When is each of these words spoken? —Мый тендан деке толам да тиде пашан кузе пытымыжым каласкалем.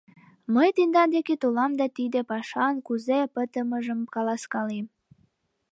—Мый 0.53 0.69
тендан 0.75 1.09
деке 1.15 1.35
толам 1.41 1.71
да 1.79 1.85
тиде 1.95 2.19
пашан 2.29 2.75
кузе 2.85 3.19
пытымыжым 3.33 3.99
каласкалем. 4.13 4.85